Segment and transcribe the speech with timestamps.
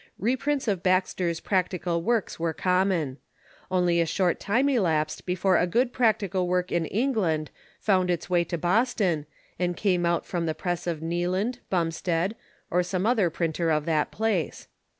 [0.17, 3.17] Reprints of Baxter's practical works Avere common.
[3.69, 8.43] Only a short time elapsed before a good practical work in England found its way
[8.45, 9.27] to Boston,
[9.59, 12.35] and came out from the press of Kneeland, Bumstead,
[12.71, 14.67] or some other printer of that place.